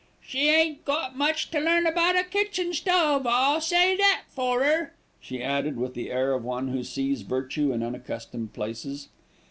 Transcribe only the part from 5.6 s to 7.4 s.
with the air of one who sees